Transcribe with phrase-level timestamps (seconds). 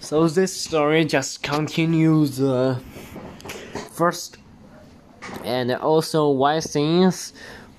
[0.00, 2.80] So this story just continues the
[3.92, 4.38] first
[5.44, 7.32] and also wise things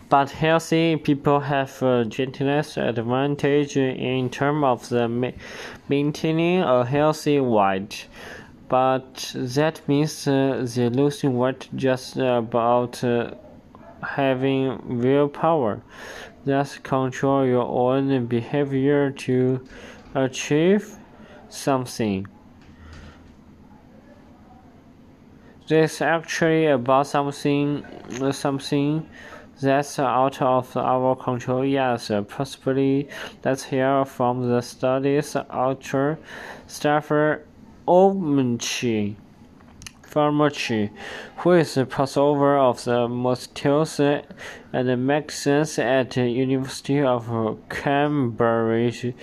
[0.09, 5.31] but healthy people have a gentleness advantage in terms of the ma-
[5.89, 8.07] maintaining a healthy weight.
[8.69, 13.31] But that means uh, the losing weight just about uh,
[14.03, 15.81] having willpower
[16.45, 19.67] that control your own behavior to
[20.13, 20.97] achieve
[21.55, 22.27] something
[25.67, 27.83] this actually about something
[28.31, 29.09] something
[29.61, 31.65] that's out of our control.
[31.65, 33.07] Yes, possibly.
[33.43, 36.19] Let's hear from the study's author,
[36.67, 37.39] Stefan
[37.87, 39.15] Omonchi.
[40.15, 40.91] Farooqi,
[41.39, 47.27] who is a professor of the Materials and Medicine at the University of
[47.69, 49.13] Cambridge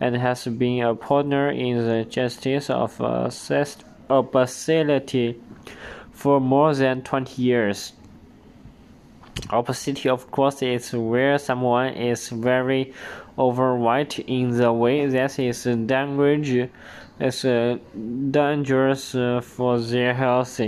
[0.00, 3.30] and has been a partner in the Justice of uh,
[4.10, 5.70] Obesity uh,
[6.10, 7.92] for more than 20 years.
[9.52, 12.92] Obesity, of course, is where someone is very
[13.38, 16.68] overweight in the way that is dangerous,
[17.22, 17.78] is uh,
[18.32, 20.60] dangerous uh, for their health.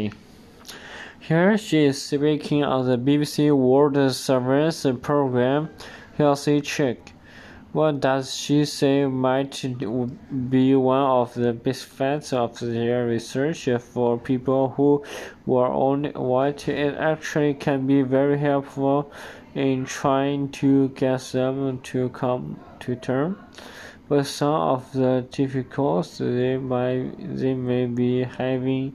[1.19, 5.71] Here she is speaking on the BBC World Service program
[6.17, 7.13] Healthy Check.
[7.73, 9.65] What does she say might
[10.49, 15.03] be one of the benefits of their research for people who
[15.47, 19.11] were on what it actually can be very helpful
[19.57, 23.39] in trying to get them to come to terms
[24.09, 28.93] with some of the difficulties they might they may be having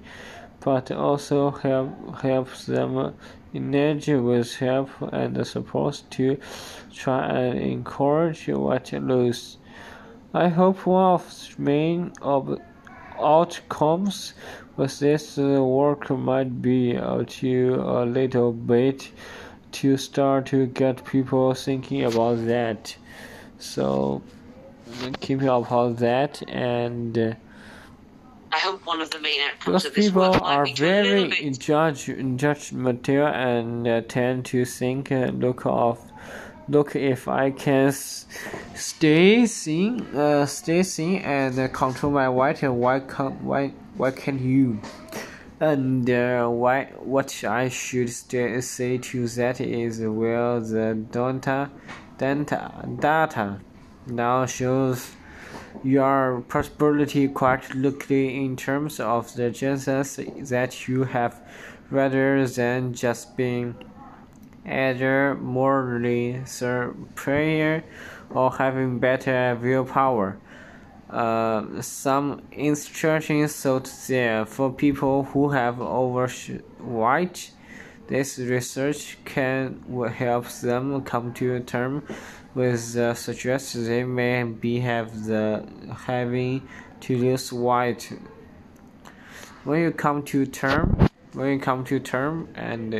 [0.59, 3.13] but also help helps them
[3.53, 6.37] engage with help and support to
[6.93, 9.57] try and encourage what lose.
[10.33, 12.61] I hope one of the main ob-
[13.19, 14.33] outcomes
[14.77, 19.11] with this work might be to a little bit
[19.71, 22.95] to start to get people thinking about that.
[23.58, 24.21] So
[25.20, 27.17] keep you about that and.
[27.17, 27.33] Uh,
[28.52, 31.04] I hope one of the main outcomes because of this people are be to a
[31.04, 36.00] little very judge judgmental and uh, tend to think uh, look of
[36.67, 42.80] look if I can stay thin uh, stay thin and uh, control my weight and
[42.80, 44.80] why can why why can't you
[45.60, 51.70] and uh, why what I should stay, say to that is well the data
[52.17, 53.60] data data
[54.09, 55.11] now shows
[55.83, 61.42] your prosperity quite clearly in terms of the chances that you have
[61.89, 63.75] rather than just being
[64.65, 67.83] either morally superior
[68.30, 70.37] or having better willpower.
[71.09, 77.52] Uh, some instructions so there for people who have overweight.
[78.09, 79.83] This research can
[80.17, 82.03] help them come to terms
[82.55, 85.64] with the suggest they may be have the
[86.08, 86.67] having
[87.02, 88.11] to lose weight.
[89.64, 92.92] When you come to term, when you come to term and